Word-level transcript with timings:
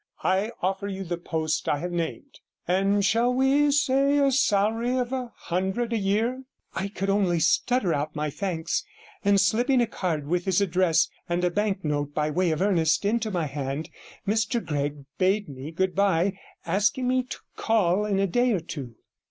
I 0.23 0.49
offer 0.63 0.87
you 0.87 1.03
the 1.03 1.19
post 1.19 1.69
I 1.69 1.77
have 1.77 1.91
named, 1.91 2.39
and 2.67 3.05
shall 3.05 3.31
we 3.31 3.69
say 3.69 4.17
a 4.17 4.31
salary 4.31 4.97
of 4.97 5.13
a 5.13 5.31
hundred 5.35 5.93
a 5.93 5.97
year?' 5.99 6.41
I 6.73 6.87
could 6.87 7.11
only 7.11 7.39
stutter 7.39 7.93
out 7.93 8.15
my 8.15 8.31
thanks, 8.31 8.83
and 9.23 9.39
slipping 9.39 9.79
a 9.79 9.85
card 9.85 10.25
with 10.27 10.45
his 10.45 10.59
address, 10.59 11.07
and 11.29 11.43
a 11.43 11.51
banknote 11.51 12.15
by 12.15 12.31
way 12.31 12.49
of 12.49 12.63
earnest, 12.63 13.05
into 13.05 13.29
my 13.29 13.45
hand, 13.45 13.91
Mr 14.27 14.65
Gregg 14.65 15.05
bade 15.19 15.47
me 15.47 15.69
good 15.71 15.93
bye, 15.93 16.33
asking 16.65 17.07
me 17.07 17.21
to 17.21 17.37
call 17.55 18.03
in 18.03 18.17
a 18.17 18.25
day 18.25 18.53
or 18.53 18.59
two. 18.59 18.95